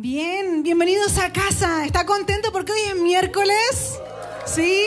[0.00, 1.84] Bien, bienvenidos a casa.
[1.84, 3.98] ¿Está contento porque hoy es miércoles?
[4.46, 4.84] ¿Sí?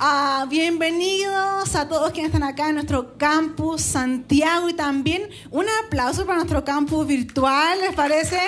[0.00, 6.26] Ah, bienvenidos a todos quienes están acá en nuestro campus Santiago y también un aplauso
[6.26, 8.40] para nuestro campus virtual, ¿les parece?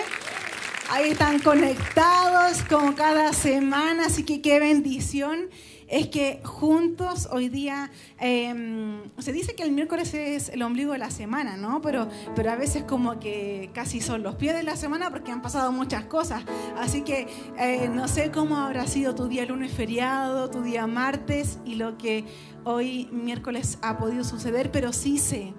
[0.91, 5.49] Ahí están conectados como cada semana, así que qué bendición
[5.93, 10.99] es que juntos hoy día, em, se dice que el miércoles es el ombligo de
[10.99, 11.83] la semana, ¿no?
[11.83, 15.43] Pero, pero a veces como que casi son los pies de la semana porque han
[15.43, 16.45] pasado muchas cosas.
[16.79, 21.59] Así que eh, no sé cómo habrá sido tu día lunes feriado, tu día martes
[21.67, 22.25] y lo que
[22.65, 25.53] hoy miércoles ha podido suceder, pero sí sé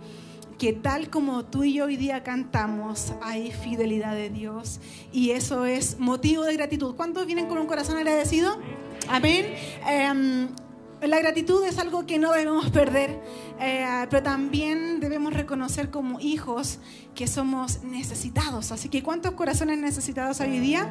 [0.58, 4.80] que tal como tú y yo hoy día cantamos, hay fidelidad de Dios
[5.12, 6.96] y eso es motivo de gratitud.
[6.96, 8.58] ¿Cuántos vienen con un corazón agradecido?
[9.10, 9.54] Amén.
[9.88, 10.48] Em,
[11.02, 13.20] la gratitud es algo que no debemos perder,
[13.60, 16.80] eh, pero también debemos reconocer como hijos
[17.14, 18.72] que somos necesitados.
[18.72, 20.88] Así que ¿cuántos corazones necesitados hoy día?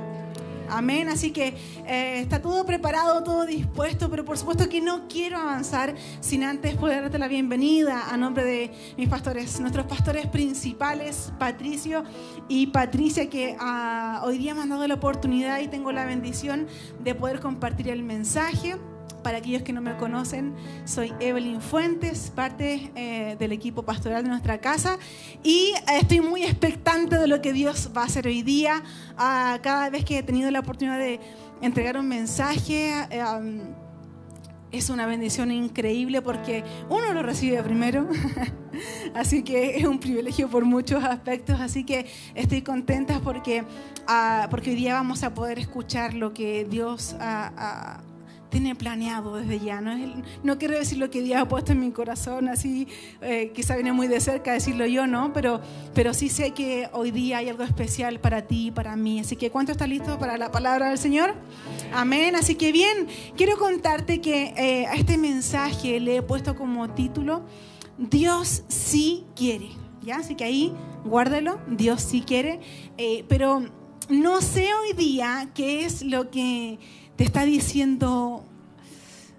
[0.73, 1.09] Amén.
[1.11, 1.55] Así que
[1.87, 6.75] eh, está todo preparado, todo dispuesto, pero por supuesto que no quiero avanzar sin antes
[6.77, 12.05] poder darte la bienvenida a nombre de mis pastores, nuestros pastores principales, Patricio
[12.49, 16.67] y Patricia, que uh, hoy día me han dado la oportunidad y tengo la bendición
[17.01, 18.77] de poder compartir el mensaje.
[19.23, 24.31] Para aquellos que no me conocen, soy Evelyn Fuentes, parte eh, del equipo pastoral de
[24.31, 24.99] nuestra casa
[25.43, 28.83] y eh, estoy muy expectante de lo que Dios va a hacer hoy día.
[29.15, 31.21] Uh, cada vez que he tenido la oportunidad de
[31.61, 32.93] entregar un mensaje,
[34.73, 38.09] es una bendición increíble porque uno lo recibe primero,
[39.15, 44.71] así que es un privilegio por muchos aspectos, así que estoy contenta porque, uh, porque
[44.71, 48.01] hoy día vamos a poder escuchar lo que Dios ha...
[48.09, 48.12] Uh,
[48.53, 49.81] tiene planeado desde ya.
[49.81, 49.97] No,
[50.45, 52.87] no quiero decir lo que Dios ha puesto en mi corazón, así
[53.23, 55.33] eh, quizá viene muy de cerca decirlo yo, ¿no?
[55.33, 55.61] Pero,
[55.95, 59.19] pero sí sé que hoy día hay algo especial para ti y para mí.
[59.21, 61.35] Así que, ¿cuánto está listo para la palabra del Señor?
[61.95, 62.37] Amén.
[62.37, 67.43] Así que bien, quiero contarte que eh, a este mensaje le he puesto como título,
[67.97, 69.71] Dios sí quiere.
[70.03, 70.17] ¿Ya?
[70.17, 70.73] Así que ahí
[71.05, 72.61] guárdelo, Dios sí quiere.
[72.99, 73.63] Eh, pero
[74.09, 76.79] no sé hoy día qué es lo que
[77.17, 78.45] te está diciendo,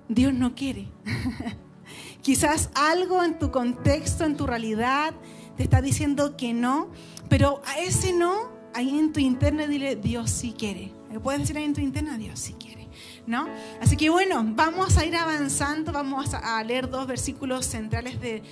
[0.09, 0.87] Dios no quiere.
[2.21, 5.13] Quizás algo en tu contexto, en tu realidad,
[5.57, 6.89] te está diciendo que no,
[7.29, 10.91] pero a ese no, ahí en tu interna dile, Dios sí quiere.
[11.21, 12.17] puedes decir ahí en tu interna?
[12.17, 12.87] Dios sí quiere.
[13.25, 13.47] ¿No?
[13.81, 18.43] Así que bueno, vamos a ir avanzando, vamos a leer dos versículos centrales de,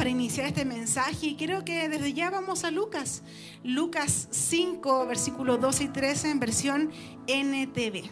[0.00, 3.22] para iniciar este mensaje y creo que desde ya vamos a Lucas.
[3.62, 6.90] Lucas 5, versículos 12 y 13 en versión
[7.26, 8.10] NTV.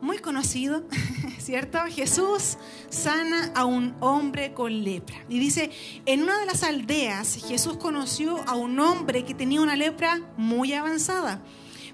[0.00, 0.88] Muy conocido,
[1.38, 1.78] ¿cierto?
[1.88, 2.58] Jesús
[2.88, 5.14] sana a un hombre con lepra.
[5.28, 5.70] Y dice,
[6.06, 10.72] en una de las aldeas Jesús conoció a un hombre que tenía una lepra muy
[10.72, 11.44] avanzada.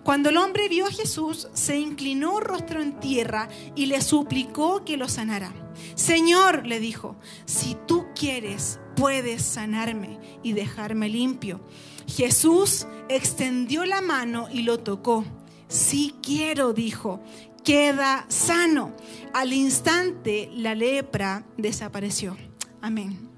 [0.05, 4.97] Cuando el hombre vio a Jesús, se inclinó rostro en tierra y le suplicó que
[4.97, 5.53] lo sanara.
[5.95, 11.61] Señor, le dijo, si tú quieres, puedes sanarme y dejarme limpio.
[12.07, 15.25] Jesús extendió la mano y lo tocó.
[15.69, 17.21] Sí quiero, dijo,
[17.63, 18.95] queda sano.
[19.33, 22.37] Al instante la lepra desapareció.
[22.81, 23.29] Amén.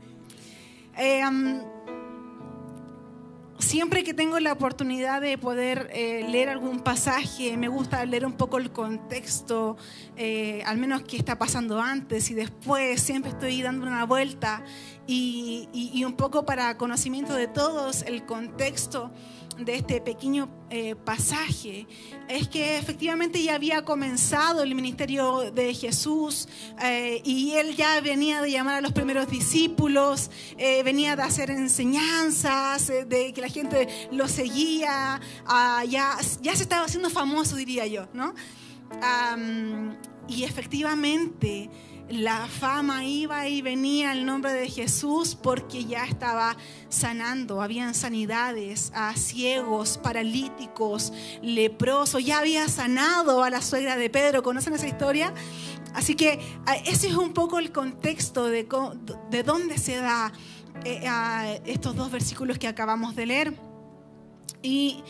[0.96, 1.22] Eh,
[3.62, 8.32] siempre que tengo la oportunidad de poder eh, leer algún pasaje, me gusta leer un
[8.32, 9.76] poco el contexto,
[10.16, 14.64] eh, al menos qué está pasando antes y después, siempre estoy dando una vuelta
[15.06, 19.12] y, y un poco para conocimiento de todos el contexto
[19.58, 21.86] de este pequeño eh, pasaje
[22.28, 26.48] es que efectivamente ya había comenzado el ministerio de Jesús
[26.82, 31.50] eh, y él ya venía de llamar a los primeros discípulos, eh, venía de hacer
[31.50, 37.86] enseñanzas, de que la gente lo seguía, ah, ya, ya se estaba haciendo famoso, diría
[37.86, 38.34] yo, ¿no?
[40.28, 41.70] y efectivamente
[42.12, 46.58] la fama iba y venía el nombre de Jesús porque ya estaba
[46.90, 51.10] sanando, habían sanidades a ciegos, paralíticos,
[51.40, 55.32] leprosos, ya había sanado a la suegra de Pedro, ¿conocen esa historia?
[55.94, 56.38] Así que
[56.84, 58.68] ese es un poco el contexto de,
[59.30, 60.32] de dónde se da
[60.84, 63.54] eh, estos dos versículos que acabamos de leer.
[64.62, 65.02] Y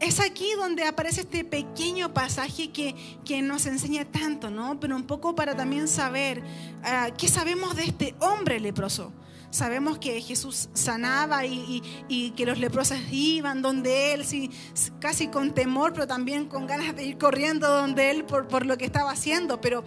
[0.00, 4.80] es aquí donde aparece este pequeño pasaje que, que, nos enseña tanto, ¿no?
[4.80, 9.12] Pero un poco para también saber uh, qué sabemos de este hombre leproso.
[9.50, 14.50] Sabemos que Jesús sanaba y, que los leprosos iban donde Él, sí,
[14.98, 18.78] casi con temor, pero también con ganas de ir corriendo donde Él por, por lo
[18.78, 19.60] que estaba haciendo.
[19.60, 19.84] Pero,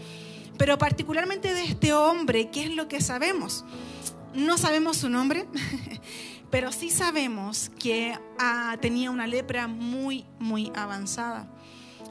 [0.57, 3.65] pero particularmente de este hombre, ¿qué es lo que sabemos?
[4.35, 5.45] no sabemos su nombre,
[6.56, 11.52] pero sí sabemos que ah, tenía una lepra muy, muy avanzada.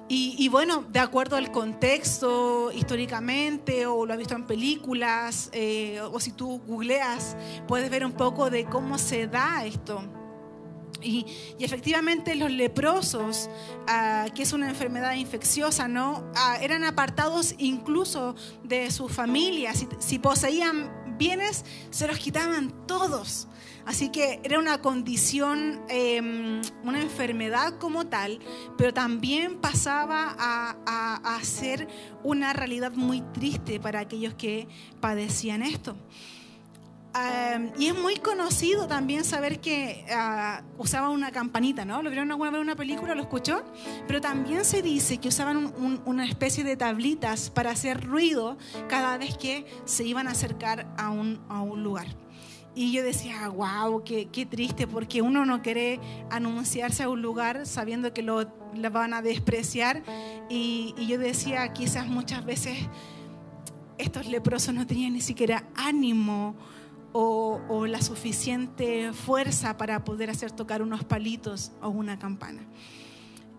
[0.07, 6.21] Y, bueno, de acuerdo al contexto históricamente, o lo has visto en películas, eh, o
[6.21, 10.05] si tú googleas, puedes ver un poco de cómo se da esto.
[11.01, 11.25] Y,
[11.59, 13.49] efectivamente los leprosos,
[13.89, 16.23] ah, que es una enfermedad infecciosa, ¿no?
[16.37, 19.87] Ah, eran apartados incluso de sus familias.
[20.01, 23.49] si poseían bienes, se los quitaban todos.
[23.87, 28.39] Así que era una condición, em, una enfermedad como tal,
[28.79, 31.89] pero también pasaba a, ser
[32.23, 34.67] una realidad muy triste para aquellos que
[35.01, 35.95] padecían esto.
[37.15, 42.03] Em, y es muy conocido también saber que uh, usaban una campanita, ¿no?
[42.03, 43.15] ¿Lo vieron alguna vez en una película?
[43.15, 43.63] ¿Lo escuchó?
[44.09, 45.73] Pero también se dice que usaban
[46.07, 48.57] una especie de tablitas para hacer ruido
[48.89, 52.24] cada vez que se iban a acercar a un lugar.
[52.75, 56.01] Y yo decía, wow, qué, qué, triste, porque uno no quiere
[56.31, 58.47] anunciarse a un lugar sabiendo que lo,
[58.91, 60.03] van a despreciar.
[60.49, 62.77] Y, y, yo decía, quizás muchas veces
[63.97, 66.57] estos leprosos no tenían ni siquiera ánimo
[67.13, 72.67] o, o la suficiente fuerza para poder hacer tocar unos palitos o una campana.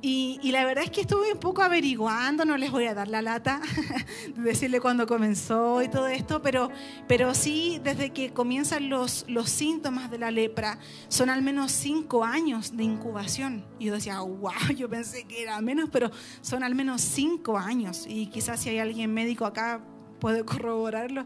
[0.07, 3.23] Y, la verdad es que estuve un poco averiguando, no les voy a dar la
[3.23, 3.59] lata,
[4.35, 6.69] decirle cuándo comenzó y todo esto, pero,
[7.07, 12.23] pero sí, desde que comienzan los, los síntomas de la lepra, son al menos cinco
[12.23, 13.65] años de incubación.
[13.79, 16.11] Y yo decía, wow, yo pensé que era menos, pero
[16.41, 18.05] son al menos cinco años.
[18.07, 19.81] Y quizás si hay alguien médico acá
[20.19, 21.25] puede corroborarlo.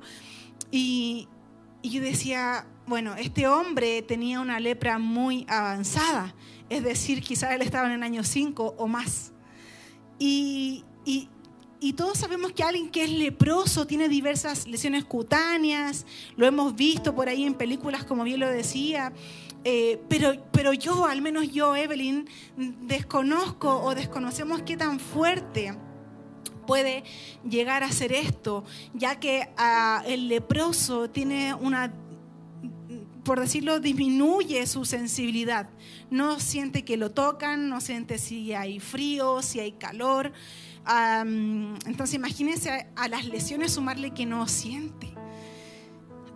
[0.71, 1.27] Y,
[1.81, 6.33] y yo decía, bueno, este hombre tenía una lepra muy avanzada
[6.69, 9.31] es decir, quizás él estaba en el año 5 o más.
[10.17, 10.83] Y,
[11.95, 16.05] todos sabemos que alguien que es leproso tiene diversas lesiones cutáneas,
[16.37, 19.11] lo hemos visto por ahí en películas, como bien lo decía.
[19.65, 25.73] Eh, pero, pero yo, al menos yo, Evelyn, desconozco o desconocemos qué tan fuerte
[26.65, 27.03] puede
[27.49, 28.63] llegar a ser esto,
[28.93, 31.91] ya que ah, el leproso tiene una
[33.29, 35.69] por decirlo, disminuye su sensibilidad.
[36.09, 40.33] No siente que lo tocan, no siente si hay frío, si hay calor.
[41.85, 45.13] entonces imagínense a, las lesiones sumarle que no siente.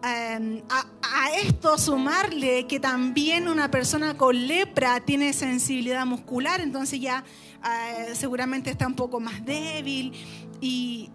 [0.04, 7.24] a, esto sumarle que también una persona con lepra tiene sensibilidad muscular, entonces ya
[7.63, 10.13] ah, seguramente está un poco más débil
[10.62, 11.10] y,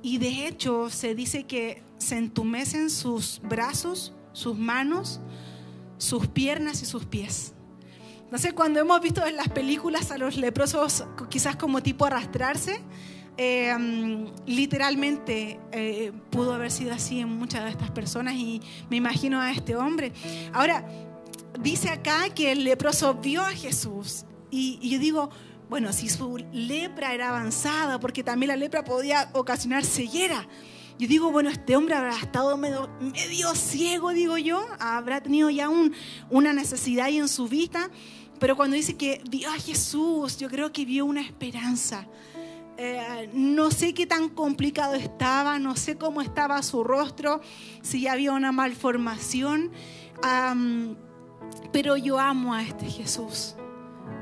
[0.00, 5.18] y de hecho se dice que se entumecen sus brazos sus manos,
[5.96, 7.54] sus piernas y sus pies.
[8.30, 12.82] No sé, cuando hemos visto en las películas a los leprosos quizás como tipo arrastrarse,
[13.38, 18.60] em, literalmente eh, pudo haber sido así en muchas de estas personas y
[18.90, 20.12] me imagino a este hombre.
[20.52, 20.84] Ahora,
[21.58, 25.30] dice acá que el leproso vio a Jesús y, y yo digo,
[25.70, 30.46] bueno, si su lepra era avanzada, porque también la lepra podía ocasionar ceguera.
[30.98, 32.88] Yo digo, bueno, este hombre habrá estado medio,
[33.54, 35.92] ciego, digo yo, habrá tenido ya un,
[36.30, 37.90] una necesidad ahí en su vista,
[38.38, 42.06] pero cuando dice que vio a Jesús, yo creo que vio una esperanza.
[42.78, 47.42] Eh, no sé qué tan complicado estaba, no sé cómo estaba su rostro,
[47.82, 49.72] si ya había una malformación,
[51.72, 53.56] pero yo amo a este Jesús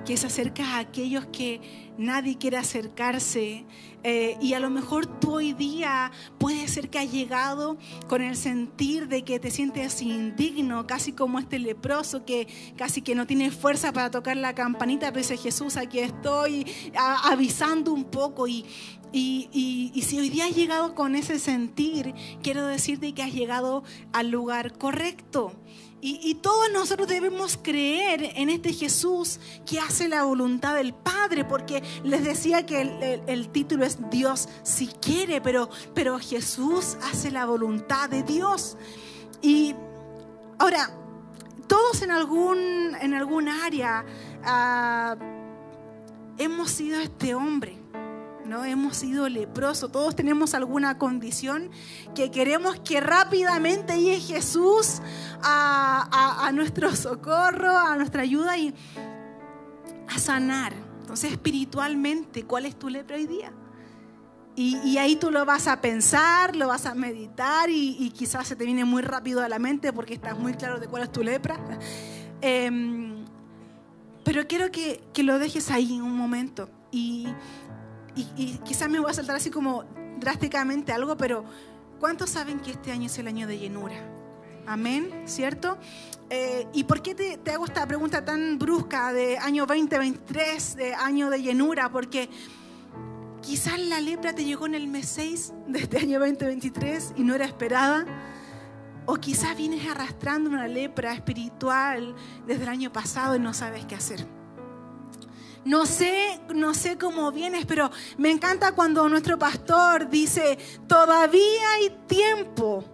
[0.05, 1.61] que se acerca a aquellos que
[1.99, 3.65] nadie quiere acercarse.
[4.03, 8.37] Eh, y a lo mejor tú hoy día puede ser que has llegado con el
[8.37, 12.47] sentir de que te sientes indigno, casi como este leproso que
[12.77, 17.93] casi que no tiene fuerza para tocar la campanita, pero dice Jesús, aquí estoy, avisando
[17.93, 18.47] un poco.
[18.47, 18.67] Y,
[19.11, 23.85] y, y, si hoy día has llegado con ese sentir, quiero decirte que has llegado
[24.13, 25.53] al lugar correcto.
[26.07, 31.83] Y, todos nosotros debemos creer en este Jesús que hace la voluntad del Padre, porque
[32.03, 38.11] les decía que el, título es Dios si quiere, pero, pero Jesús hace la voluntad
[38.11, 38.77] de Dios.
[39.41, 39.75] Y
[40.59, 40.91] ahora,
[41.67, 44.05] todos en algún, en algún área
[44.45, 45.17] ah,
[46.37, 47.79] hemos sido este hombre
[48.47, 48.65] ¿no?
[48.65, 51.71] Hemos sido leprosos, todos tenemos alguna condición
[52.15, 55.01] que queremos que rápidamente llegue Jesús
[55.43, 58.75] a, nuestro socorro, a nuestra ayuda y
[60.09, 60.73] a sanar.
[61.01, 63.53] Entonces, espiritualmente, ¿cuál es tu lepra hoy día?
[64.57, 68.65] Y, ahí tú lo vas a pensar, lo vas a meditar y, quizás se te
[68.65, 71.57] viene muy rápido a la mente porque estás muy claro de cuál es tu lepra.
[72.41, 73.25] Em,
[74.23, 77.27] pero quiero que, que, lo dejes ahí un momento y,
[78.17, 79.85] y, quizás me voy a saltar así como
[80.19, 81.45] drásticamente algo, pero
[81.99, 83.97] ¿cuántos saben que este año es el año de llenura?
[84.67, 85.77] Amén, ¿cierto?
[86.31, 90.95] Eh, ¿Y por qué te, te, hago esta pregunta tan brusca de año 2023, de
[90.95, 91.91] año de llenura?
[91.91, 92.31] Porque
[93.43, 97.35] quizás la lepra te llegó en el mes 6 de este año 2023 y no
[97.35, 98.07] era esperada.
[99.07, 102.15] O quizás vienes arrastrando una lepra espiritual
[102.47, 104.27] desde el año pasado y no sabes qué hacer.
[105.65, 111.97] No sé, no sé cómo vienes, pero me encanta cuando nuestro pastor dice, todavía hay
[112.07, 112.85] tiempo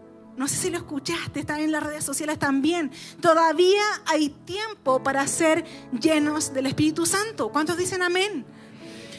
[0.41, 2.91] no sé si lo escuchaste, está en las redes sociales también.
[3.21, 5.67] Todavía hay tiempo para ser
[6.01, 7.51] llenos del Espíritu Santo.
[7.51, 8.47] ¿Cuántos dicen amén?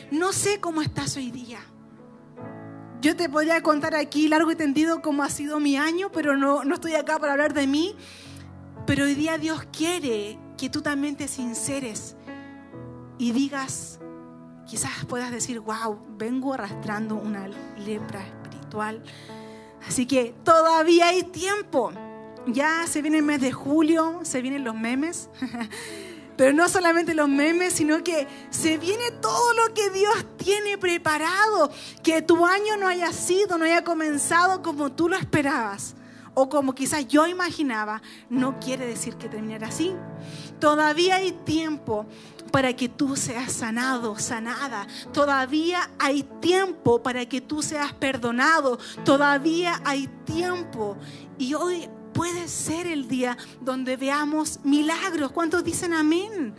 [0.10, 1.60] No sé cómo estás hoy día.
[3.01, 6.63] Yo te podría contar aquí largo y tendido cómo ha sido mi año, pero no,
[6.63, 7.96] no estoy acá para hablar de mí.
[8.88, 12.15] Pero hoy día Dios quiere que tú también te sinceres
[13.22, 14.00] y digas,
[14.66, 17.48] quizás puedas decir, wow, vengo arrastrando una
[17.78, 19.04] lepra espiritual
[19.88, 21.92] Así que todavía hay tiempo.
[22.48, 25.30] Ya se viene el mes de julio, se vienen los memes.
[26.38, 31.72] Pero no solamente los memes, sino que se viene todo lo que Dios tiene preparado.
[32.04, 35.96] Que tu año no haya sido, no haya comenzado como tú lo esperabas
[36.34, 39.94] o como quizás yo imaginaba, no quiere decir que terminara así.
[40.60, 42.06] Todavía hay tiempo
[42.51, 44.88] para que tú seas sanado, sanada.
[45.13, 48.77] Todavía hay tiempo para que tú seas perdonado.
[49.05, 50.98] Todavía hay tiempo.
[51.38, 55.31] Y hoy puede ser el día donde veamos milagros.
[55.31, 56.53] ¿Cuántos dicen amén?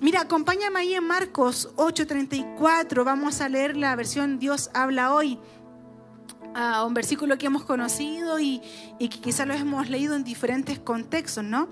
[0.00, 3.04] Mira, acompáñame ahí en Marcos 8:34.
[3.04, 5.38] Vamos a leer la versión Dios habla hoy.
[6.54, 8.60] Uh, un versículo que hemos conocido y,
[8.98, 11.68] y que quizás lo hemos leído en diferentes contextos, ¿no?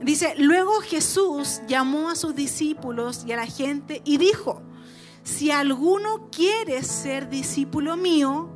[0.00, 4.60] Dice, luego Jesús llamó a sus discípulos y a la gente y dijo,
[5.22, 8.50] si alguno quiere ser discípulo mío,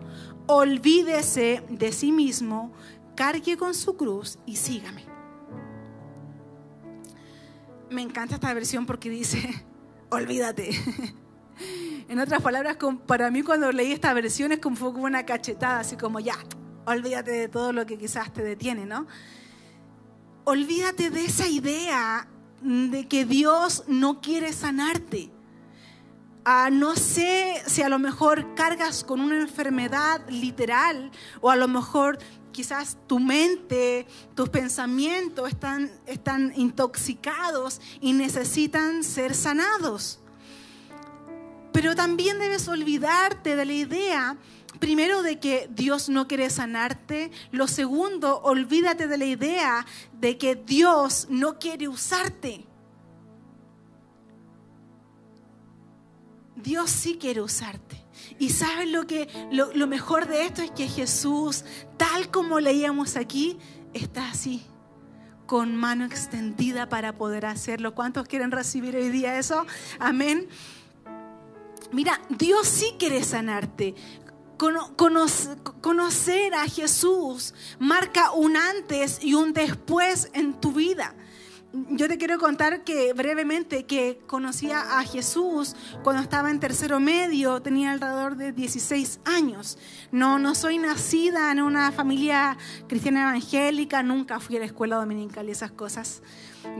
[0.46, 2.72] olvídese de sí mismo,
[3.14, 5.04] cargue con su cruz y sígame.
[7.90, 9.64] Me encanta esta versión porque dice,
[10.10, 10.70] olvídate.
[12.08, 15.94] En otras palabras, para mí cuando leí esta versión es como, como una cachetada, así
[15.96, 16.36] como ya,
[16.86, 19.06] olvídate de todo lo que quizás te detiene, ¿no?
[20.48, 22.26] Olvídate de esa idea
[22.62, 25.30] de que Dios no quiere sanarte.
[26.72, 31.10] No sé si a lo mejor cargas con una enfermedad literal
[31.42, 32.18] o a lo mejor
[32.50, 40.18] quizás tu mente, tus pensamientos están, están intoxicados y necesitan ser sanados.
[41.74, 44.38] Pero también debes olvidarte de la idea
[44.78, 47.30] primero de que Dios no quiere sanarte.
[47.50, 52.64] Lo segundo, olvídate de la idea de que Dios no quiere usarte.
[56.56, 58.04] Dios sí quiere usarte.
[58.38, 61.64] Y sabes lo que lo, lo, mejor de esto es que Jesús,
[61.96, 63.58] tal como leíamos aquí,
[63.94, 64.64] está así,
[65.46, 67.94] con mano extendida para poder hacerlo.
[67.94, 69.66] ¿Cuántos quieren recibir hoy día eso?
[69.98, 70.48] Amén.
[71.90, 73.94] Mira, Dios sí quiere sanarte
[75.80, 81.14] conocer a Jesús marca un antes y un después en tu vida.
[81.90, 87.60] Yo te quiero contar que brevemente que conocía a Jesús cuando estaba en tercero medio,
[87.60, 89.78] tenía alrededor de 16 años.
[90.10, 92.56] No, no soy nacida en una familia
[92.88, 96.22] cristiana evangélica, nunca fui a la escuela dominical y esas cosas.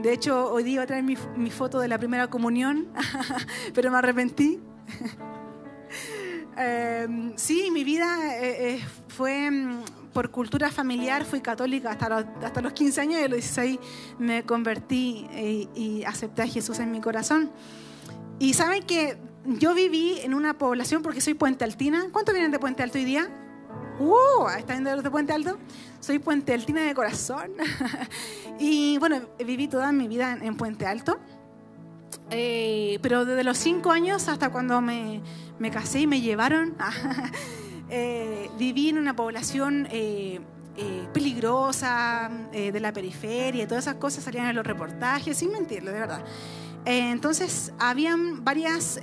[0.01, 2.87] De hecho, hoy día voy a traer mi, mi foto de la primera comunión,
[3.75, 4.59] pero me arrepentí.
[6.59, 12.25] Em, sí, mi vida eh, eh, fue mm, por cultura familiar, fui católica hasta los,
[12.43, 13.79] hasta los 15 años y a los 16
[14.19, 17.49] me convertí y, y acepté a Jesús en mi corazón.
[18.39, 22.07] Y saben que yo viví en una población porque soy puente altina.
[22.11, 23.29] ¿Cuántos vienen de Puente Alto hoy día?
[23.99, 24.47] ¡Uh!
[24.57, 25.57] ¿Están de los de Puente Alto?
[25.99, 27.51] Soy puente altina de corazón.
[28.59, 31.19] y bueno, viví toda mi vida en, Puente Alto.
[32.31, 35.21] Eh, pero desde los 5 años hasta cuando me,
[35.57, 36.75] me casé y me llevaron.
[37.89, 40.39] eh, viví en una población eh,
[40.77, 45.91] eh, peligrosa, eh, de la periferia, todas esas cosas salían en los reportajes, sin mentirlo,
[45.91, 46.23] de verdad.
[46.85, 48.99] entonces, habían varias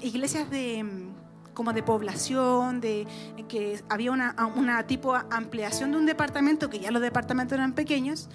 [0.00, 0.84] iglesias de
[1.54, 3.04] como de población, de
[3.48, 8.28] que había una, una tipo ampliación de un departamento, que ya los departamentos eran pequeños,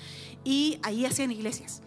[0.43, 1.81] y ahí hacían iglesias.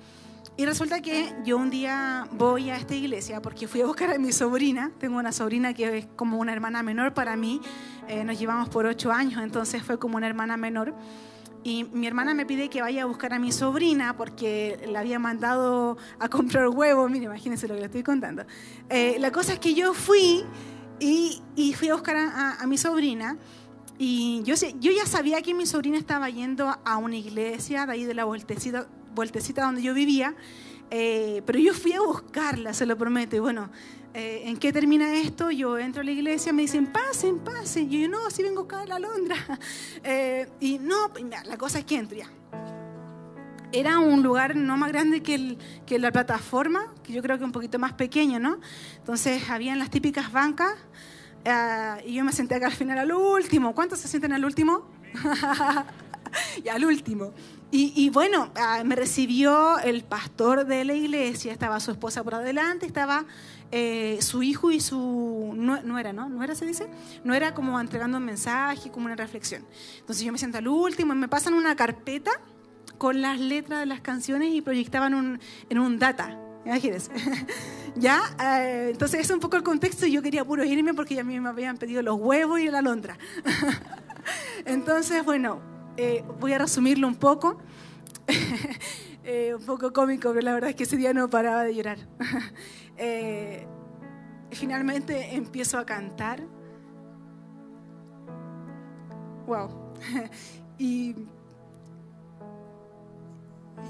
[0.58, 4.18] Y resulta que yo un día voy a esta iglesia porque fui a buscar a
[4.18, 4.90] mi sobrina.
[4.98, 7.60] Tengo una sobrina que es como una hermana menor para mí.
[8.08, 10.94] Eh, nos llevamos por ocho años, entonces fue como una hermana menor.
[11.62, 15.18] Y mi hermana me pide que vaya a buscar a mi sobrina porque la había
[15.18, 17.10] mandado a comprar huevos.
[17.10, 18.46] Mire, imagínense lo que le estoy contando.
[18.88, 20.42] Eh, la cosa es que yo fui
[21.00, 23.36] y, y fui a buscar a, a, a mi sobrina
[23.98, 28.04] Y yo, yo ya sabía que mi sobrina estaba yendo a una iglesia de ahí
[28.04, 30.36] de la vueltecita, vueltecita donde yo vivía,
[30.90, 33.34] eh, pero yo fui a buscarla, se lo prometo.
[33.34, 33.70] Y bueno,
[34.14, 35.50] eh, ¿en qué termina esto?
[35.50, 37.92] Yo entro a la iglesia, me dicen, pasen, pasen.
[37.92, 39.36] Y yo, no, si vengo acá a la Londra.
[40.08, 41.10] Eh, y no,
[41.46, 42.30] la cosa es que entro ya.
[43.72, 47.44] Era un lugar no más grande que, el, que la plataforma, que yo creo que
[47.44, 48.60] un poquito más pequeño, ¿no?
[48.98, 50.74] Entonces, habían las típicas bancas
[52.04, 53.74] y yo me senté acá al final al último.
[53.74, 54.86] ¿Cuántos se sienten al último?
[56.64, 57.32] y al último.
[57.72, 62.86] Y, bueno, ah, me recibió el pastor de la iglesia, estaba su esposa por adelante,
[62.86, 63.26] estaba
[63.70, 66.28] eh, su hijo y su no, era, ¿no?
[66.28, 66.88] ¿No era, se dice?
[67.24, 69.66] No era como entregando un mensaje, como una reflexión.
[69.98, 72.30] Entonces yo me siento al último me pasan una carpeta
[72.98, 76.38] con las letras de las canciones y proyectaban en un data.
[76.64, 77.10] Imagínense.
[77.96, 78.22] ¿Ya?
[78.42, 81.24] Eh, entonces, es un poco el contexto y yo quería puro irme porque ya a
[81.24, 83.16] mí me habían pedido los huevos y la alondra.
[84.64, 85.60] entonces, bueno,
[85.96, 87.58] eh, voy a resumirlo un poco.
[89.28, 91.98] Eh, un poco cómico, pero la verdad es que ese día no paraba de llorar.
[92.98, 93.66] Eh,
[94.52, 96.40] finalmente empiezo a cantar.
[99.46, 99.68] Wow.
[100.78, 101.14] y,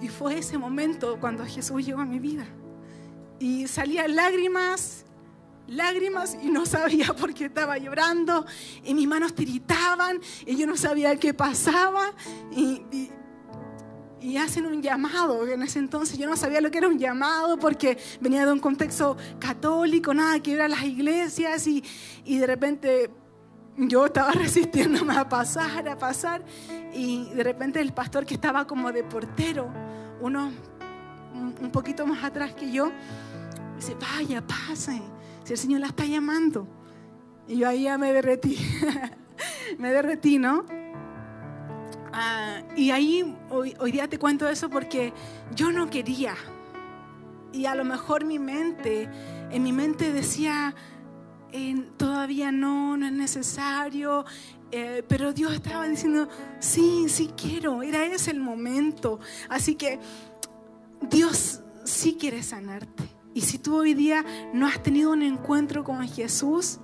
[0.01, 2.47] y fue ese momento cuando Jesús llegó a mi vida.
[3.39, 5.06] Y salían lágrimas
[5.69, 8.47] lágrimas y no sabía por qué estaba llorando
[8.85, 12.13] y mis manos tiritaban y yo no sabía qué pasaba
[12.53, 13.11] y,
[14.41, 15.47] hacen un llamado.
[15.47, 18.59] En ese entonces yo no sabía lo que era un llamado porque venía de un
[18.59, 21.83] contexto católico, nada que ver a las iglesias y,
[22.25, 23.11] y de repente
[23.77, 26.45] yo estaba resistiéndome a pasar, a pasar
[26.93, 29.73] y de repente el pastor que estaba como de portero,
[30.21, 30.51] uno
[31.33, 32.91] un poquito más atrás que yo,
[33.77, 35.01] dice, vaya, pase
[35.47, 36.67] si el Señor la está llamando.
[37.47, 38.59] Y yo ahí ya me derretí,
[39.79, 40.65] me derretí, ¿no?
[42.13, 45.13] Ah, y ahí hoy, día te cuento eso porque
[45.55, 46.35] yo no quería.
[47.53, 49.09] Y a lo mejor mi mente,
[49.53, 50.75] en mi mente decía,
[51.97, 54.25] todavía no, no es necesario.
[54.73, 56.29] Eh, pero Dios estaba diciendo,
[56.59, 59.21] sí, sí quiero, era ese el momento.
[59.49, 60.01] Así que
[61.09, 63.16] Dios sí quiere sanarte.
[63.37, 66.79] Y si tú hoy día no has tenido un encuentro con Jesús,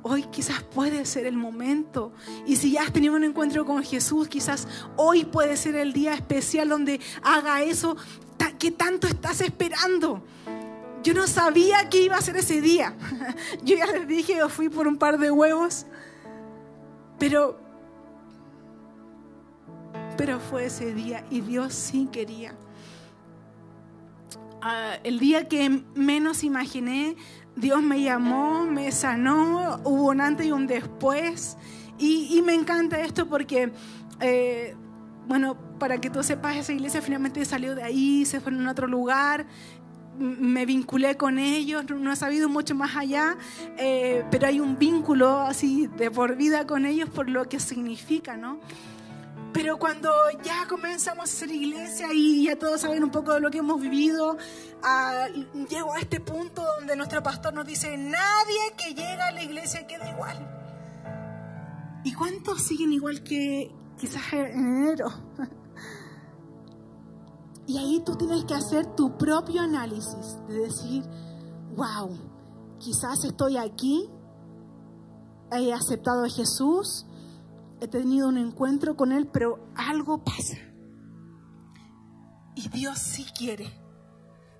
[0.00, 2.14] hoy quizás puede ser el momento.
[2.46, 4.66] Y si ya has tenido un encuentro con Jesús, quizás
[4.96, 7.94] hoy puede ser el día especial donde haga eso
[8.58, 10.24] que tanto estás esperando.
[11.02, 12.96] Yo no sabía que iba a ser ese día.
[13.62, 15.84] Yo ya les dije, yo fui por un par de huevos.
[17.18, 17.60] Pero,
[20.16, 22.56] pero fue ese día y Dios sí quería.
[24.70, 27.16] Ah, el día que menos imaginé,
[27.56, 31.56] Dios me llamó, me sanó, hubo un antes y un después.
[31.98, 33.72] Y, me encanta esto porque,
[34.20, 34.76] eh,
[35.26, 38.86] bueno, para que tú sepas, esa iglesia finalmente salió de ahí, se fue en otro
[38.86, 39.46] lugar,
[40.18, 43.38] me vinculé con ellos, no he sabido mucho más allá,
[43.78, 48.36] eh, pero hay un vínculo así de por vida con ellos por lo que significa,
[48.36, 48.60] ¿no?
[49.58, 50.12] Pero cuando
[50.44, 53.80] ya comenzamos a hacer iglesia y ya todos saben un poco de lo que hemos
[53.80, 54.36] vivido,
[54.84, 55.26] ah,
[55.68, 59.84] llego a este punto donde nuestro pastor nos dice, nadie que llega a la iglesia
[59.84, 60.38] queda igual.
[62.04, 65.08] ¿Y cuántos siguen igual que quizás en enero?
[67.66, 71.04] Y ahí tú tienes que hacer tu propio análisis de decir,
[71.76, 72.16] wow,
[72.78, 74.08] quizás estoy aquí,
[75.50, 77.07] he aceptado a Jesús,
[77.80, 80.56] he tenido un encuentro con Él, pero algo pasa.
[82.54, 83.72] Y Dios sí quiere.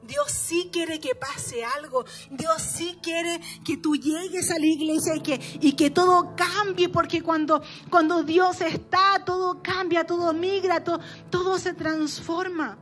[0.02, 2.04] Dios sí quiere que pase algo.
[2.30, 6.88] Dios sí quiere que tú llegues a la iglesia y que, y que todo cambie,
[6.88, 12.78] porque cuando, cuando Dios está, todo cambia, todo migra, todo, todo se transforma.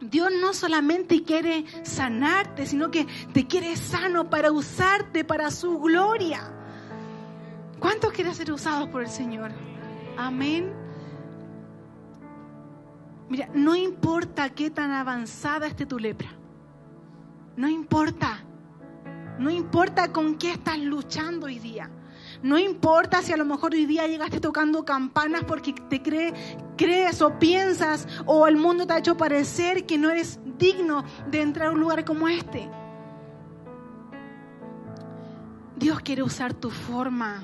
[0.00, 6.61] Dios no solamente quiere sanarte, sino que te quiere sano para usarte para su gloria.
[7.82, 9.50] ¿Cuántos quieren ser usados por el Señor?
[10.16, 10.72] Amén.
[13.28, 16.28] Mira, no importa qué tan avanzada esté tu lepra.
[17.56, 18.38] No importa.
[19.36, 21.90] No importa con qué estás luchando hoy día.
[22.40, 27.36] No importa si a lo mejor hoy día llegaste tocando campanas porque te crees o
[27.40, 31.70] piensas o el mundo te ha hecho parecer que no eres digno de entrar a
[31.72, 32.70] un lugar como este.
[35.74, 37.42] Dios quiere usar tu forma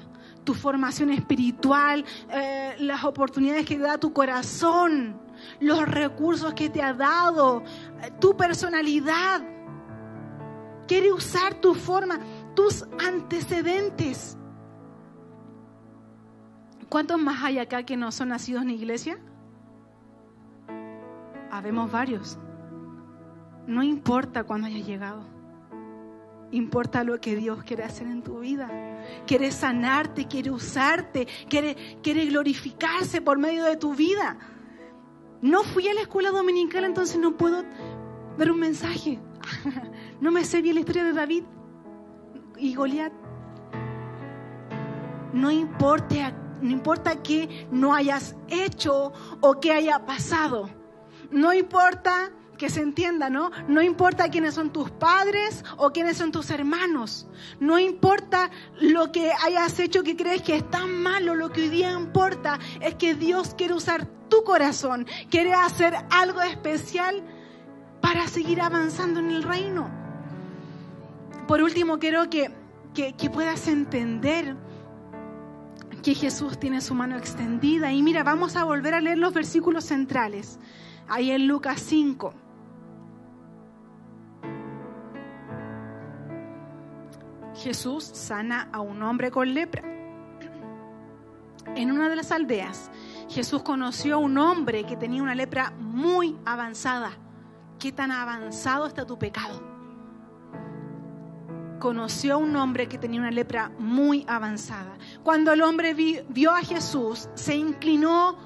[0.49, 5.21] tu formación espiritual, eh, las oportunidades que da tu corazón,
[5.61, 7.63] los recursos que te ha dado,
[8.01, 9.43] eh, tu personalidad.
[10.87, 12.19] Quiere usar tu forma,
[12.55, 14.39] tus antecedentes.
[16.89, 19.19] ¿Cuántos más hay acá que no son nacidos en iglesia?
[21.51, 22.39] Habemos varios.
[23.67, 25.21] No importa cuándo hayas llegado.
[26.53, 28.71] Importa lo que Dios quiere hacer en tu vida.
[29.27, 34.39] Quiere sanarte, quiere usarte, quiere, quiere glorificarse por medio de tu vida.
[35.41, 37.65] No fui a la escuela dominical, entonces no puedo
[38.37, 39.21] dar un mensaje.
[40.21, 41.45] No me sé bien la historia de David
[42.57, 43.13] y Goliat.
[45.33, 50.69] No importa, no importa qué no hayas hecho o qué haya pasado.
[51.31, 53.51] No importa que se entienda, ¿no?
[53.69, 57.27] No importa quiénes son tus padres o quiénes son tus hermanos.
[57.61, 61.69] No importa lo que hayas hecho que crees que es tan malo, lo que hoy
[61.71, 67.23] día importa es que Dios quiere usar tu corazón, quiere hacer algo especial
[68.03, 69.89] para seguir avanzando en el reino.
[71.47, 72.51] Por último, quiero que,
[72.93, 74.55] que, puedas entender
[76.03, 77.91] que Jesús tiene su mano extendida.
[77.91, 80.59] Y mira, vamos a volver a leer los versículos centrales
[81.09, 82.35] ahí en Lucas 5.
[87.69, 89.83] Jesús sana a un hombre con lepra.
[91.77, 92.91] En una de las aldeas,
[93.29, 97.11] Jesús conoció a un hombre que tenía una lepra muy avanzada.
[97.79, 99.63] ¿Qué tan avanzado está tu pecado?
[101.79, 104.97] Conoció a un hombre que tenía una lepra muy avanzada.
[105.23, 108.39] Cuando el hombre vio a Jesús, se inclinó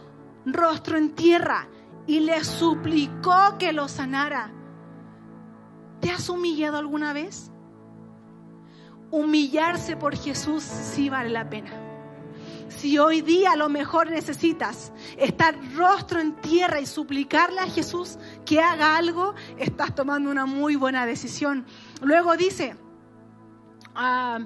[0.47, 1.69] rostro en tierra
[2.09, 4.51] y le suplicó que lo sanara.
[6.01, 7.52] ¿Te has humillado alguna vez?
[9.13, 11.71] Humillarse por Jesús sí vale la pena.
[12.69, 18.61] Si hoy día lo mejor necesitas estar rostro en tierra y suplicarle a Jesús que
[18.61, 21.67] haga algo, estás tomando una muy buena decisión.
[22.01, 22.75] Luego dice,
[23.95, 24.41] ah,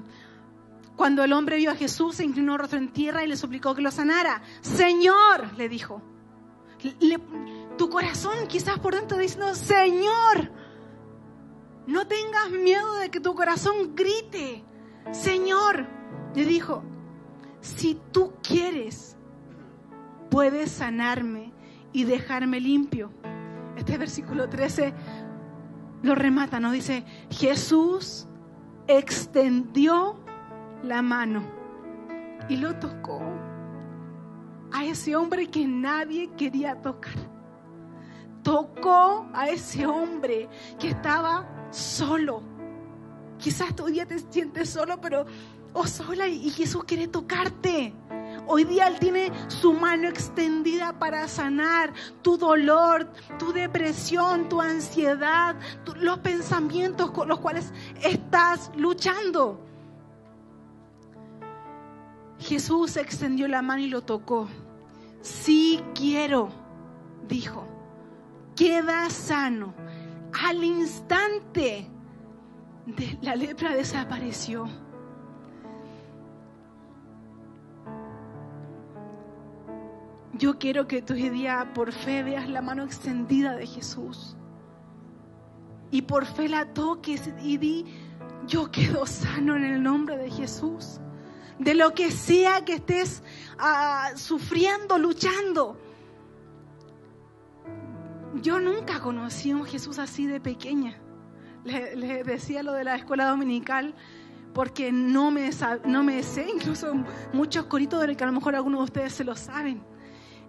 [0.97, 3.83] cuando el hombre vio a Jesús, se inclinó rostro en tierra y le suplicó que
[3.83, 4.43] lo sanara.
[4.61, 6.03] Señor, le dijo,
[7.79, 10.51] tu corazón quizás por dentro diciendo, Señor,
[11.87, 14.65] no tengas miedo de que tu corazón grite,
[15.13, 15.87] Señor,
[16.35, 16.83] le dijo,
[17.61, 19.17] si tú quieres,
[20.31, 21.53] puedes sanarme
[21.93, 23.13] y dejarme limpio.
[23.77, 24.95] Este versículo 13
[26.03, 28.27] lo remata, nos dice, Jesús
[28.87, 30.19] extendió
[30.83, 31.43] la mano
[32.49, 33.21] y lo tocó
[34.73, 37.15] a ese hombre que nadie quería tocar.
[38.43, 42.43] Tocó a ese hombre que estaba solo.
[43.39, 45.27] Quizás todavía te sientes solo, pero
[45.73, 47.93] o oh, sola y Jesús quiere tocarte.
[48.47, 55.57] Hoy día Él tiene su mano extendida para sanar tu dolor, tu depresión, tu ansiedad,
[55.97, 59.61] los pensamientos con los cuales estás luchando.
[62.39, 64.49] Jesús extendió la mano y lo tocó.
[65.21, 66.49] Sí quiero,
[67.29, 67.67] dijo.
[68.55, 69.75] Queda sano.
[70.45, 71.89] Al instante
[72.87, 74.69] de la lepra desapareció.
[80.35, 84.37] Yo quiero que tú hoy día por fe veas la mano extendida de Jesús.
[85.91, 87.87] Y por fe la toques y di,
[88.47, 91.01] yo quedo sano en el nombre de Jesús
[91.59, 93.23] de lo que sea que estés
[93.59, 95.79] ah, sufriendo, luchando.
[98.43, 100.99] Yo nunca conocí a un Jesús así de pequeña.
[101.65, 103.95] Le, decía lo de la escuela dominical
[104.55, 105.51] porque no me,
[105.85, 106.95] no me sé, incluso
[107.33, 109.83] muchos coritos de que a lo mejor algunos de ustedes se lo saben.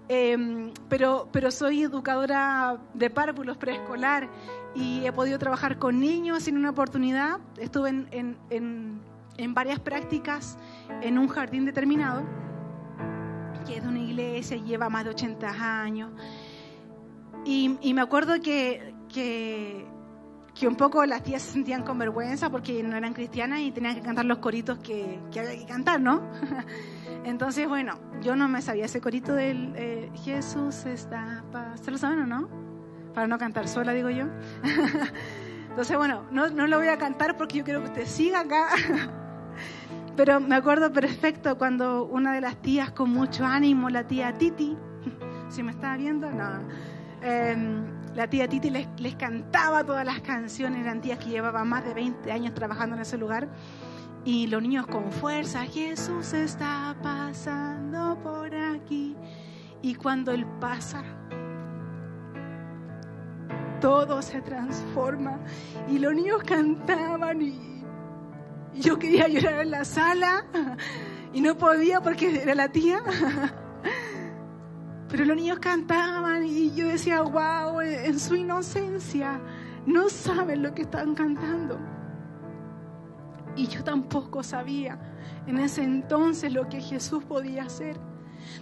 [0.10, 4.30] Em, pero, pero soy educadora de párvulos preescolar
[4.74, 7.40] y he podido trabajar con niños en una oportunidad.
[7.58, 9.02] Estuve en, en,
[9.38, 10.58] en varias prácticas
[11.02, 12.24] en un jardín determinado,
[13.66, 16.12] que es de una iglesia, lleva más de 80 años.
[17.50, 19.88] Y, me acuerdo que, que,
[20.68, 24.02] un poco las tías se sentían con vergüenza porque no eran cristianas y tenían que
[24.02, 26.22] cantar los coritos que, que había que cantar, ¿no?
[27.24, 31.42] Entonces, bueno, yo no me sabía ese corito del eh, Jesús está...
[31.82, 32.50] ¿Se lo no?
[33.14, 34.26] Para no cantar sola, digo yo.
[35.70, 38.68] Entonces, bueno, no, no lo voy a cantar porque yo quiero que usted siga acá
[40.18, 44.76] Pero me acuerdo perfecto cuando una de las tías con mucho ánimo, la tía Titi,
[45.48, 46.97] si me estaba viendo, no.
[47.22, 51.94] Em, la tía Titi les, cantaba todas las canciones, eran tías que llevaban más de
[51.94, 53.48] 20 años trabajando en ese lugar.
[54.26, 59.16] Y los niños con fuerza, Jesús está pasando por aquí.
[59.82, 61.04] Y cuando Él pasa,
[63.80, 65.40] todo se transforma.
[65.88, 67.84] Y los niños cantaban y
[68.76, 70.46] yo quería llorar en la sala
[71.34, 73.02] y no podía porque era la tía.
[75.10, 79.40] Pero los niños cantaban y yo decía, wow, en su inocencia
[79.86, 81.80] no saben lo que están cantando.
[83.56, 85.00] Y yo tampoco sabía
[85.48, 87.98] en ese entonces lo que Jesús podía hacer.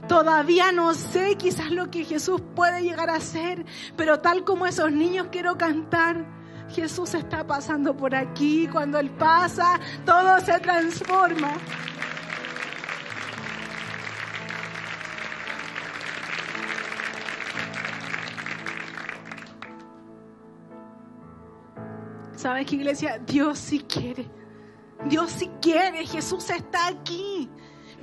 [0.07, 3.65] Todavía no sé quizás lo que Jesús puede llegar a hacer,
[3.97, 6.25] pero tal como esos niños quiero cantar.
[6.69, 11.53] Jesús está pasando por aquí, cuando Él pasa, todo se transforma.
[22.45, 23.17] ¿Sabes qué iglesia?
[23.25, 24.29] Dios sí quiere.
[25.05, 26.05] Dios sí quiere.
[26.05, 27.49] Jesús está aquí.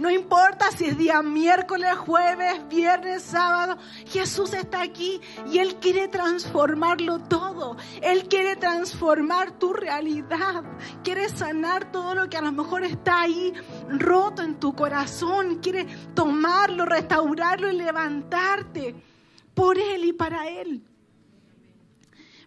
[0.00, 6.09] No importa si es día miércoles, jueves, viernes, sábado, Jesús está aquí y Él quiere
[6.09, 7.76] transformarlo todo.
[8.02, 10.64] Él quiere transformar tu realidad.
[11.05, 13.52] Quiere sanar todo lo que a lo mejor está ahí
[13.90, 15.61] roto en tu corazón.
[15.61, 18.96] Quiere tomarlo, restaurarlo y levantarte
[19.55, 20.83] por Él y para Él.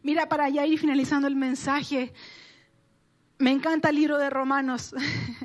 [0.06, 2.14] Mira, para ya ir finalizando el mensaje,
[3.40, 4.94] me encanta el libro de Romanos.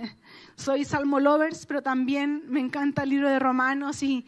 [0.54, 4.26] Soy Salmo Lovers, pero también me encanta el libro de Romanos y,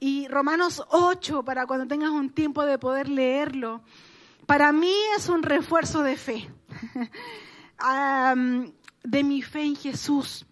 [0.00, 3.80] y Romanos 8, para cuando tengas un tiempo de poder leerlo.
[4.46, 6.50] Para mí es un refuerzo de fe,
[9.04, 10.44] de mi fe en Jesús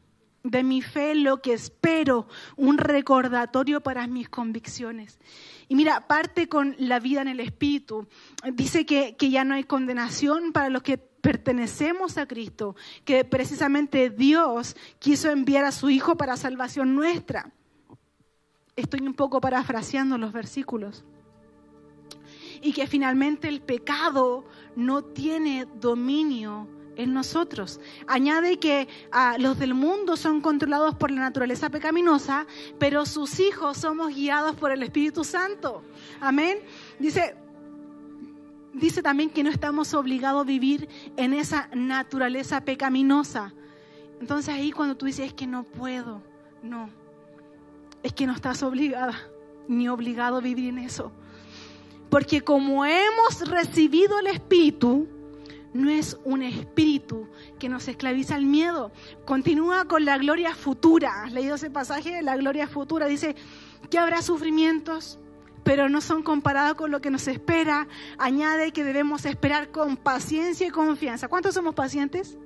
[0.50, 5.18] de mi fe, lo que espero, un recordatorio para mis convicciones.
[5.68, 8.06] Y mira, parte con la vida en el Espíritu.
[8.52, 14.10] Dice que, que ya no hay condenación para los que pertenecemos a Cristo, que precisamente
[14.10, 17.50] Dios quiso enviar a su Hijo para salvación nuestra.
[18.76, 21.04] Estoy un poco parafraseando los versículos.
[22.62, 24.44] Y que finalmente el pecado
[24.76, 27.80] no tiene dominio en nosotros.
[28.06, 32.46] Añade que ah, los del mundo son controlados por la naturaleza pecaminosa,
[32.78, 35.82] pero sus hijos somos guiados por el Espíritu Santo.
[36.20, 36.58] Amén.
[36.98, 37.36] Dice,
[38.72, 43.52] dice también que no estamos obligados a vivir en esa naturaleza pecaminosa.
[44.20, 46.22] Entonces ahí cuando tú dices es que no puedo,
[46.62, 46.88] no,
[48.02, 49.14] es que no estás obligada
[49.68, 51.12] ni obligado a vivir en eso.
[52.08, 55.08] Porque como hemos recibido el Espíritu,
[55.74, 58.92] no es un espíritu que nos esclaviza al miedo.
[59.24, 61.24] Continúa con la gloria futura.
[61.24, 63.06] ¿Has leído ese pasaje de la gloria futura?
[63.06, 63.36] Dice
[63.90, 65.18] que habrá sufrimientos,
[65.64, 67.88] pero no son comparados con lo que nos espera.
[68.18, 71.28] Añade que debemos esperar con paciencia y confianza.
[71.28, 72.38] ¿Cuántos somos pacientes?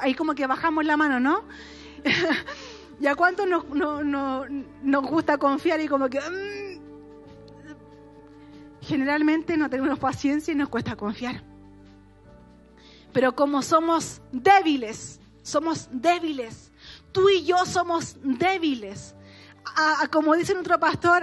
[0.00, 1.42] Ahí, como que bajamos la mano, ¿no?
[3.00, 3.64] ¿Y a cuántos nos,
[4.82, 6.20] nos gusta confiar y como que...
[6.20, 6.72] Mm?
[8.82, 11.42] generalmente no tenemos paciencia y nos cuesta confiar.
[13.12, 16.72] Pero como somos débiles, somos débiles.
[17.12, 19.14] Tú y yo somos débiles.
[20.10, 21.22] como dice nuestro pastor,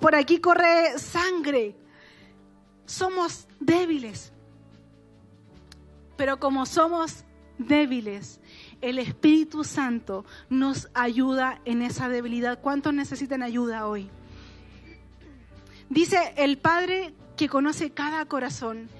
[0.00, 1.76] por aquí corre sangre.
[2.84, 4.32] Somos débiles.
[6.16, 7.24] Pero como somos
[7.56, 8.40] débiles,
[8.80, 12.60] el Espíritu Santo nos ayuda en esa debilidad.
[12.60, 14.10] ¿Cuántos necesitan ayuda hoy?
[15.88, 18.90] Dice el Padre que conoce cada corazón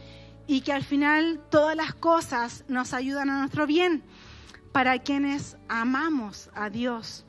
[0.51, 4.03] y que al final todas las cosas nos ayudan a nuestro bien
[4.73, 7.25] para quienes amamos a Dios.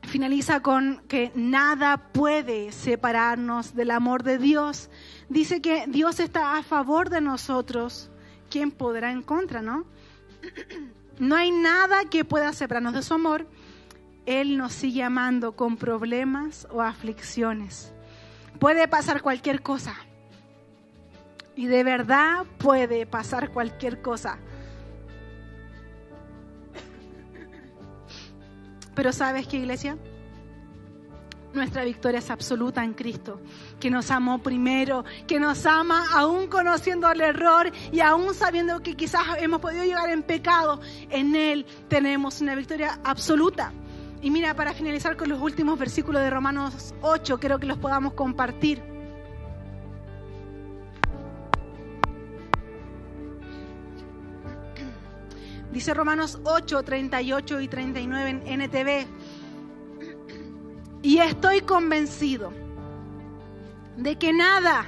[0.00, 4.88] Finaliza con que nada puede separarnos del amor de Dios.
[5.28, 8.10] Dice que Dios está a favor de nosotros.
[8.48, 9.84] ¿Quién podrá en contra, no?
[11.18, 13.46] No hay nada que pueda separarnos de su amor.
[14.24, 17.92] Él nos sigue amando con problemas o aflicciones.
[18.58, 19.94] Puede pasar cualquier cosa
[21.56, 24.38] y de verdad puede pasar cualquier cosa.
[28.94, 29.96] Pero sabes qué, iglesia?
[31.52, 33.40] Nuestra victoria es absoluta en Cristo,
[33.80, 38.94] que nos amó primero, que nos ama aún conociendo el error y aún sabiendo que
[38.94, 40.80] quizás hemos podido llegar en pecado.
[41.08, 43.72] En Él tenemos una victoria absoluta.
[44.20, 48.12] Y mira, para finalizar con los últimos versículos de Romanos 8, creo que los podamos
[48.12, 48.95] compartir.
[55.76, 59.06] Dice Romanos 8, 38 y 39 en NTV.
[61.02, 62.50] Y estoy convencido
[63.98, 64.86] de que nada,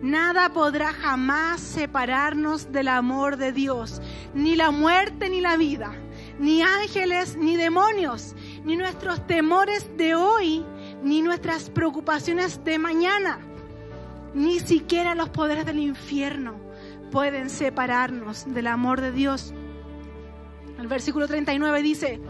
[0.00, 4.00] nada podrá jamás separarnos del amor de Dios.
[4.32, 5.92] Ni la muerte ni la vida,
[6.38, 10.64] ni ángeles ni demonios, ni nuestros temores de hoy,
[11.02, 13.40] ni nuestras preocupaciones de mañana,
[14.34, 16.54] ni siquiera los poderes del infierno
[17.10, 19.52] pueden separarnos del amor de Dios.
[20.82, 22.20] El versículo 39 dice,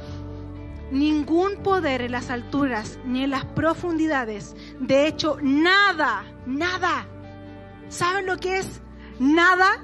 [0.91, 4.55] ningún poder en las alturas ni en las profundidades.
[4.79, 7.07] De hecho, nada, nada.
[7.89, 8.83] ¿Saben lo que es?
[9.19, 9.83] Nada,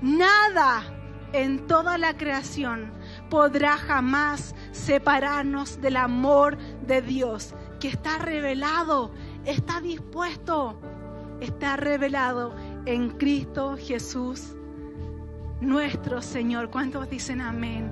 [0.00, 0.84] nada
[1.32, 2.92] en toda la creación
[3.28, 6.56] podrá jamás separarnos del amor
[6.86, 9.10] de Dios, que está revelado,
[9.44, 10.78] está dispuesto,
[11.40, 12.54] está revelado
[12.86, 14.54] en Cristo Jesús,
[15.60, 16.70] nuestro Señor.
[16.70, 17.90] ¿Cuántos dicen amén?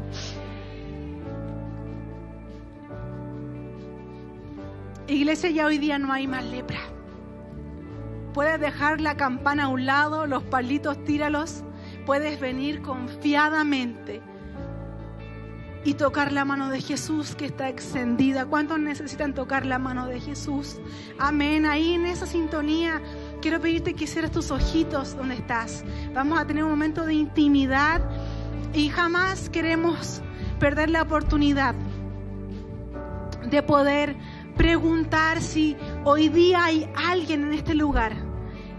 [5.06, 6.80] Iglesia, ya hoy día no hay más lepra.
[8.32, 11.64] Puedes dejar la campana a un lado, los palitos tíralos.
[12.06, 14.22] Puedes venir confiadamente
[15.84, 18.46] y tocar la mano de Jesús que está extendida.
[18.46, 20.80] ¿Cuántos necesitan tocar la mano de Jesús?
[21.18, 21.66] Amén.
[21.66, 23.02] Ahí en esa sintonía
[23.42, 25.84] quiero pedirte que cierres tus ojitos donde estás.
[26.14, 28.00] Vamos a tener un momento de intimidad
[28.72, 30.22] y jamás queremos
[30.60, 31.74] perder la oportunidad
[33.50, 34.16] de poder
[34.56, 38.12] preguntar si hoy día hay alguien en este lugar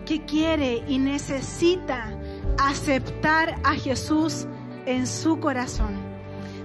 [0.05, 2.17] que quiere y necesita
[2.57, 4.47] aceptar a Jesús
[4.85, 5.97] en su corazón.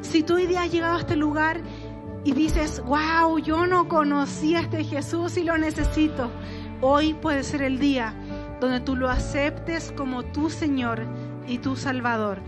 [0.03, 1.61] Si tú hoy día has llegado a este lugar
[2.23, 6.31] y dices, wow, yo no conocía a este Jesús y lo necesito,
[6.81, 8.14] hoy puede ser el día
[8.61, 11.03] donde tú lo aceptes como tu Señor
[11.47, 12.38] y tu Salvador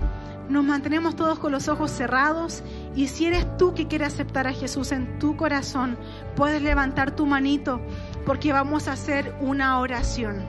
[0.51, 2.65] nos mantenemos todos con los ojos cerrados
[2.97, 5.97] y si eres tú que quieres aceptar a Jesús en tu corazón,
[6.35, 7.81] puedes levantar tu manito
[8.27, 10.45] porque vamos a hacer una oración.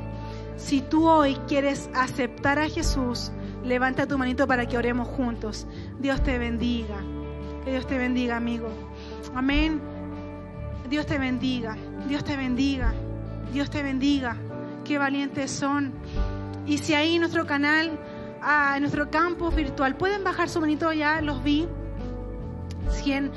[0.58, 3.32] Si tú hoy quieres aceptar a Jesús,
[3.63, 5.67] levanta tu manito para que oremos juntos.
[6.00, 6.98] Dios te bendiga.
[7.63, 8.70] Que Dios te bendiga, amigo.
[9.36, 9.80] Amén.
[10.89, 11.78] Dios te bendiga.
[12.08, 12.91] Dios te bendiga.
[13.52, 14.38] Dios te bendiga.
[14.86, 15.94] Qué valientes son.
[16.66, 18.00] Y si ahí en nuestro canal
[18.42, 19.96] a nuestro campo virtual.
[19.96, 21.68] Pueden bajar su manito, ya los vi.
[22.90, 23.32] Si en,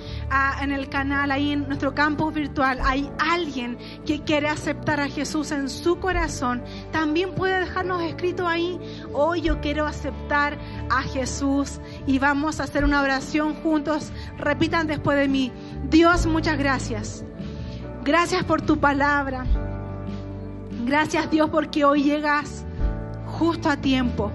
[0.62, 5.52] en, el canal, ahí en nuestro campo virtual, hay alguien que quiere aceptar a Jesús
[5.52, 8.80] en su corazón, también puede dejarnos escrito ahí,
[9.12, 10.58] hoy yo quiero aceptar
[10.90, 14.10] a Jesús y vamos a hacer una oración juntos.
[14.38, 15.52] Repitan después de mí,
[15.88, 17.24] Dios, muchas gracias.
[18.02, 19.73] Gracias por tu palabra.
[20.84, 22.64] Gracias Dios porque hoy llegas
[23.26, 24.30] justo a tiempo.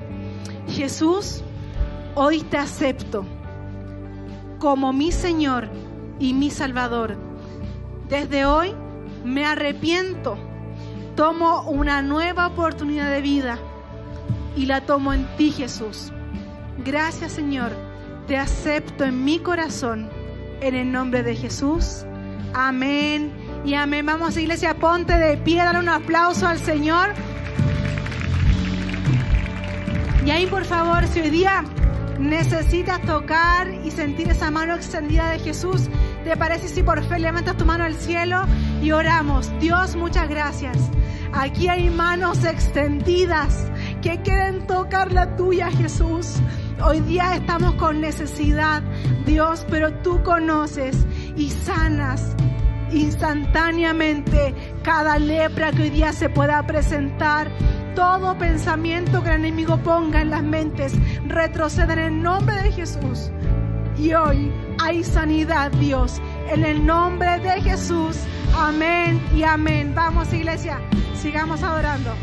[0.68, 1.44] Jesús,
[2.16, 3.24] hoy te acepto
[4.58, 5.70] como mi Señor
[6.20, 7.18] y mi Salvador.
[8.08, 8.74] Desde hoy
[9.24, 10.38] me arrepiento,
[11.16, 13.60] tomo una nueva oportunidad de vida
[14.56, 16.12] y la tomo en ti, Jesús.
[16.84, 17.72] Gracias, Señor.
[18.28, 20.10] Te acepto en mi corazón.
[20.62, 22.06] En el nombre de Jesús.
[22.54, 23.39] Amén.
[23.66, 24.06] Y amén.
[24.06, 27.10] Vamos, iglesia, ponte de pie, dale un aplauso al Señor.
[30.26, 31.64] Y ahí, por favor, si hoy día
[32.18, 35.90] necesitas tocar y sentir esa mano extendida de Jesús,
[36.24, 38.44] ¿te parece si por fe levantas tu mano al cielo
[38.82, 39.52] y oramos?
[39.60, 40.78] Dios, muchas gracias.
[41.34, 43.66] Aquí hay manos extendidas
[44.02, 46.38] que quieren tocar la tuya, Jesús.
[46.84, 48.82] Hoy día estamos con necesidad,
[49.26, 50.96] Dios, pero tú conoces
[51.36, 52.36] y sanas
[52.92, 57.50] instantáneamente cada lepra que hoy día se pueda presentar
[57.96, 60.94] todo pensamiento que el enemigo ponga en las mentes
[61.28, 63.32] retroceda en el nombre de Jesús.
[63.98, 68.18] Y hoy hay sanidad, Dios, en el nombre de Jesús.
[68.56, 69.94] Amén y amén.
[69.94, 70.80] Vamos, iglesia,
[71.22, 72.14] sigamos adorando.